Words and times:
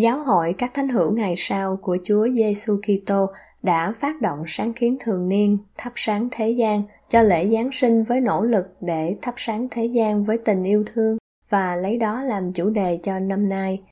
Giáo 0.00 0.22
hội 0.22 0.54
các 0.58 0.74
thánh 0.74 0.88
hữu 0.88 1.12
ngày 1.12 1.34
sau 1.36 1.76
của 1.76 1.98
Chúa 2.04 2.28
Giêsu 2.28 2.76
Kitô 2.76 3.26
đã 3.62 3.92
phát 3.92 4.20
động 4.20 4.44
sáng 4.46 4.72
kiến 4.72 4.96
thường 5.00 5.28
niên 5.28 5.58
thắp 5.76 5.92
sáng 5.96 6.28
thế 6.30 6.50
gian 6.50 6.82
cho 7.10 7.22
lễ 7.22 7.48
Giáng 7.52 7.70
sinh 7.72 8.04
với 8.04 8.20
nỗ 8.20 8.44
lực 8.44 8.66
để 8.80 9.16
thắp 9.22 9.34
sáng 9.36 9.68
thế 9.70 9.86
gian 9.86 10.24
với 10.24 10.38
tình 10.38 10.64
yêu 10.64 10.84
thương 10.94 11.18
và 11.48 11.76
lấy 11.76 11.98
đó 11.98 12.22
làm 12.22 12.52
chủ 12.52 12.70
đề 12.70 12.98
cho 13.02 13.18
năm 13.18 13.48
nay. 13.48 13.82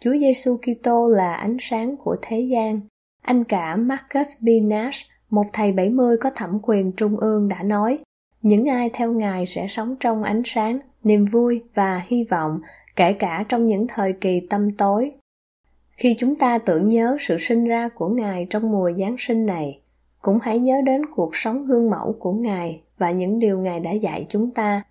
Chúa 0.00 0.12
Giêsu 0.12 0.56
Kitô 0.56 1.08
là 1.08 1.34
ánh 1.34 1.56
sáng 1.60 1.96
của 1.96 2.16
thế 2.22 2.40
gian. 2.40 2.80
Anh 3.22 3.44
cả 3.44 3.76
Marcus 3.76 4.28
B. 4.40 4.48
Nash, 4.62 5.06
một 5.30 5.46
thầy 5.52 5.72
70 5.72 6.16
có 6.16 6.30
thẩm 6.30 6.58
quyền 6.62 6.92
trung 6.92 7.16
ương 7.16 7.48
đã 7.48 7.62
nói, 7.62 7.98
những 8.42 8.68
ai 8.68 8.90
theo 8.92 9.12
Ngài 9.12 9.46
sẽ 9.46 9.66
sống 9.68 9.96
trong 10.00 10.22
ánh 10.22 10.42
sáng, 10.44 10.78
niềm 11.04 11.24
vui 11.24 11.62
và 11.74 12.02
hy 12.06 12.24
vọng, 12.24 12.60
kể 12.96 13.12
cả 13.12 13.44
trong 13.48 13.66
những 13.66 13.86
thời 13.88 14.12
kỳ 14.12 14.40
tâm 14.50 14.76
tối. 14.76 15.12
Khi 15.96 16.14
chúng 16.18 16.36
ta 16.36 16.58
tưởng 16.58 16.88
nhớ 16.88 17.16
sự 17.20 17.36
sinh 17.38 17.64
ra 17.64 17.88
của 17.88 18.08
Ngài 18.08 18.46
trong 18.50 18.72
mùa 18.72 18.90
Giáng 18.98 19.16
sinh 19.18 19.46
này, 19.46 19.80
cũng 20.22 20.38
hãy 20.42 20.58
nhớ 20.58 20.80
đến 20.84 21.02
cuộc 21.14 21.36
sống 21.36 21.66
gương 21.66 21.90
mẫu 21.90 22.16
của 22.18 22.32
Ngài 22.32 22.80
và 22.98 23.10
những 23.10 23.38
điều 23.38 23.58
Ngài 23.58 23.80
đã 23.80 23.92
dạy 23.92 24.26
chúng 24.28 24.50
ta. 24.50 24.82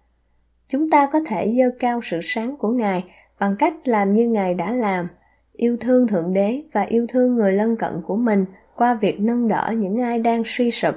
Chúng 0.67 0.89
ta 0.89 1.09
có 1.13 1.19
thể 1.27 1.55
dơ 1.57 1.69
cao 1.79 1.99
sự 2.03 2.19
sáng 2.23 2.57
của 2.57 2.69
Ngài 2.69 3.03
bằng 3.39 3.55
cách 3.59 3.73
làm 3.87 4.15
như 4.15 4.29
Ngài 4.29 4.53
đã 4.53 4.71
làm, 4.71 5.07
yêu 5.53 5.77
thương 5.77 6.07
Thượng 6.07 6.33
Đế 6.33 6.63
và 6.73 6.81
yêu 6.81 7.05
thương 7.09 7.35
người 7.35 7.53
lân 7.53 7.75
cận 7.75 8.01
của 8.07 8.15
mình 8.15 8.45
qua 8.75 8.93
việc 8.93 9.19
nâng 9.19 9.47
đỡ 9.47 9.73
những 9.77 10.01
ai 10.01 10.19
đang 10.19 10.43
suy 10.45 10.71
sụp, 10.71 10.95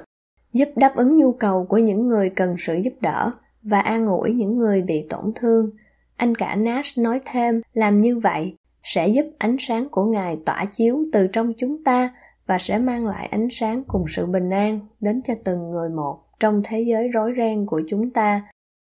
giúp 0.53 0.69
đáp 0.75 0.95
ứng 0.95 1.17
nhu 1.17 1.31
cầu 1.31 1.65
của 1.65 1.77
những 1.77 2.07
người 2.07 2.29
cần 2.29 2.55
sự 2.59 2.75
giúp 2.75 2.93
đỡ 3.01 3.31
và 3.63 3.79
an 3.79 4.07
ủi 4.07 4.33
những 4.33 4.57
người 4.57 4.81
bị 4.81 5.05
tổn 5.09 5.31
thương. 5.35 5.69
Anh 6.15 6.35
cả 6.35 6.55
Nash 6.55 6.97
nói 6.97 7.21
thêm, 7.25 7.61
làm 7.73 8.01
như 8.01 8.19
vậy 8.19 8.55
sẽ 8.83 9.07
giúp 9.07 9.25
ánh 9.37 9.55
sáng 9.59 9.89
của 9.89 10.05
Ngài 10.05 10.37
tỏa 10.45 10.65
chiếu 10.65 11.03
từ 11.13 11.27
trong 11.27 11.53
chúng 11.57 11.83
ta 11.83 12.13
và 12.47 12.57
sẽ 12.59 12.77
mang 12.77 13.05
lại 13.05 13.27
ánh 13.31 13.47
sáng 13.51 13.83
cùng 13.87 14.05
sự 14.07 14.25
bình 14.25 14.49
an 14.49 14.79
đến 14.99 15.21
cho 15.27 15.33
từng 15.43 15.71
người 15.71 15.89
một 15.89 16.19
trong 16.39 16.61
thế 16.65 16.81
giới 16.81 17.07
rối 17.07 17.33
ren 17.37 17.65
của 17.65 17.81
chúng 17.89 18.09
ta. 18.09 18.41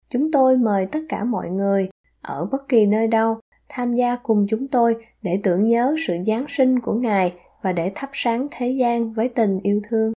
Chúng 0.09 0.31
tôi 0.31 0.57
mời 0.57 0.85
tất 0.85 0.99
cả 1.09 1.23
mọi 1.23 1.49
người 1.49 1.89
ở 2.21 2.45
bất 2.45 2.69
kỳ 2.69 2.85
nơi 2.85 3.07
đâu 3.07 3.39
tham 3.69 3.95
gia 3.95 4.15
cùng 4.15 4.45
chúng 4.49 4.67
tôi 4.67 4.95
để 5.21 5.39
tưởng 5.43 5.67
nhớ 5.67 5.95
sự 6.07 6.13
Giáng 6.27 6.45
sinh 6.47 6.79
của 6.79 6.93
Ngài 6.93 7.33
và 7.61 7.73
để 7.73 7.91
thắp 7.95 8.09
sáng 8.13 8.47
thế 8.51 8.69
gian 8.69 9.13
với 9.13 9.29
tình 9.29 9.59
yêu 9.63 9.81
thương. 9.89 10.13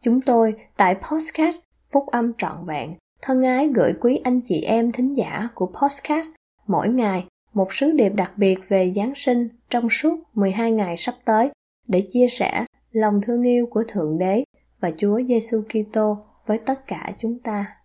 Chúng 0.00 0.20
tôi 0.20 0.54
tại 0.76 0.94
Postcard 0.94 1.58
Phúc 1.92 2.06
âm 2.06 2.32
trọn 2.38 2.66
vẹn 2.66 2.94
thân 3.22 3.42
ái 3.42 3.68
gửi 3.74 3.94
quý 4.00 4.20
anh 4.24 4.40
chị 4.44 4.60
em 4.60 4.92
thính 4.92 5.16
giả 5.16 5.48
của 5.54 5.66
Postcard 5.66 6.28
mỗi 6.66 6.88
ngày 6.88 7.26
một 7.56 7.72
sứ 7.72 7.90
điệp 7.90 8.08
đặc 8.08 8.32
biệt 8.36 8.68
về 8.68 8.92
Giáng 8.92 9.12
sinh 9.16 9.48
trong 9.70 9.90
suốt 9.90 10.16
12 10.34 10.70
ngày 10.70 10.96
sắp 10.96 11.14
tới 11.24 11.50
để 11.88 12.02
chia 12.10 12.28
sẻ 12.28 12.64
lòng 12.92 13.20
thương 13.22 13.42
yêu 13.42 13.66
của 13.66 13.84
Thượng 13.88 14.18
Đế 14.18 14.44
và 14.80 14.90
Chúa 14.96 15.20
Giêsu 15.28 15.62
Kitô 15.62 16.18
với 16.46 16.58
tất 16.58 16.86
cả 16.86 17.12
chúng 17.18 17.38
ta. 17.38 17.75